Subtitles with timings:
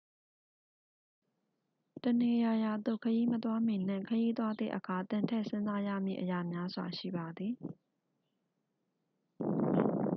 [2.03, 7.53] တစ်နေရာရာသို့ခရီးမသွားမီနှင့် ခရီးသွားသည့်အခါ သင်ထည့်စဉ်းစားရမည့်အရာများစွာ ရှိပါသည်